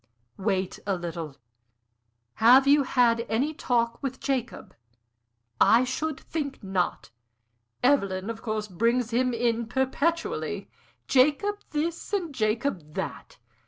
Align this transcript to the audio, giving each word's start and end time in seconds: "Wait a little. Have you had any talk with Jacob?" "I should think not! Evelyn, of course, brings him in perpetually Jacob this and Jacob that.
"Wait 0.39 0.79
a 0.87 0.95
little. 0.95 1.37
Have 2.41 2.65
you 2.65 2.81
had 2.81 3.23
any 3.29 3.53
talk 3.53 4.01
with 4.01 4.19
Jacob?" 4.19 4.73
"I 5.59 5.83
should 5.83 6.19
think 6.19 6.63
not! 6.63 7.11
Evelyn, 7.83 8.27
of 8.31 8.41
course, 8.41 8.67
brings 8.67 9.11
him 9.11 9.31
in 9.31 9.67
perpetually 9.67 10.71
Jacob 11.07 11.59
this 11.69 12.13
and 12.13 12.33
Jacob 12.33 12.95
that. 12.95 13.37